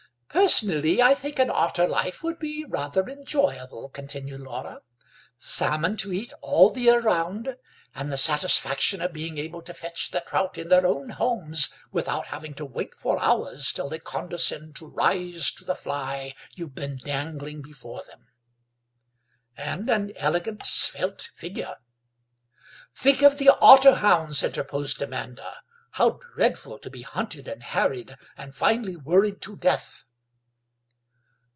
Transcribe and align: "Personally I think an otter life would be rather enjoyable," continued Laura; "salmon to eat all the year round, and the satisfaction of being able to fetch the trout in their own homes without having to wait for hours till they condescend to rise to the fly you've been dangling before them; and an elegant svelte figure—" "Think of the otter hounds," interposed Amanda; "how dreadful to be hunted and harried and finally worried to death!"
"Personally 0.33 1.01
I 1.01 1.13
think 1.13 1.39
an 1.39 1.49
otter 1.49 1.85
life 1.85 2.23
would 2.23 2.39
be 2.39 2.63
rather 2.63 3.05
enjoyable," 3.09 3.89
continued 3.89 4.39
Laura; 4.39 4.79
"salmon 5.37 5.97
to 5.97 6.13
eat 6.13 6.31
all 6.39 6.69
the 6.71 6.79
year 6.83 7.01
round, 7.01 7.57
and 7.93 8.09
the 8.09 8.17
satisfaction 8.17 9.01
of 9.01 9.11
being 9.11 9.37
able 9.37 9.61
to 9.63 9.73
fetch 9.73 10.09
the 10.09 10.21
trout 10.21 10.57
in 10.57 10.69
their 10.69 10.85
own 10.87 11.09
homes 11.09 11.67
without 11.91 12.27
having 12.27 12.53
to 12.53 12.65
wait 12.65 12.95
for 12.95 13.19
hours 13.21 13.73
till 13.73 13.89
they 13.89 13.99
condescend 13.99 14.73
to 14.77 14.87
rise 14.87 15.51
to 15.51 15.65
the 15.65 15.75
fly 15.75 16.33
you've 16.55 16.75
been 16.75 16.95
dangling 16.95 17.61
before 17.61 18.03
them; 18.05 18.25
and 19.57 19.89
an 19.89 20.13
elegant 20.15 20.65
svelte 20.65 21.29
figure—" 21.35 21.75
"Think 22.95 23.21
of 23.21 23.37
the 23.37 23.49
otter 23.59 23.95
hounds," 23.95 24.43
interposed 24.43 25.01
Amanda; 25.01 25.61
"how 25.91 26.21
dreadful 26.35 26.79
to 26.79 26.89
be 26.89 27.01
hunted 27.01 27.49
and 27.49 27.61
harried 27.61 28.15
and 28.37 28.55
finally 28.55 28.95
worried 28.95 29.41
to 29.41 29.57
death!" 29.57 30.05